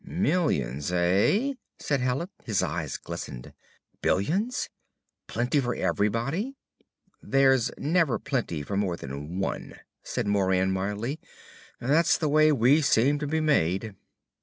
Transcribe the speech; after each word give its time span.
"Millions, 0.03 0.91
eh?" 0.91 1.53
said 1.77 2.01
Hallet. 2.01 2.31
His 2.43 2.63
eyes 2.63 2.97
glistened. 2.97 3.53
"Billions? 4.01 4.67
Plenty 5.27 5.59
for 5.59 5.75
everybody?" 5.75 6.55
"There's 7.21 7.69
never 7.77 8.17
plenty 8.17 8.63
for 8.63 8.75
more 8.75 8.97
than 8.97 9.37
one," 9.37 9.75
said 10.01 10.25
Moran 10.25 10.71
mildly. 10.71 11.19
"That's 11.79 12.17
the 12.17 12.29
way 12.29 12.51
we 12.51 12.81
seem 12.81 13.19
to 13.19 13.27
be 13.27 13.41
made." 13.41 13.93